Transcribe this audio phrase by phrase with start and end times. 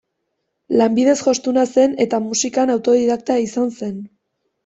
[0.79, 3.95] Lanbidez jostuna zen eta musikan autodidakta izan zen.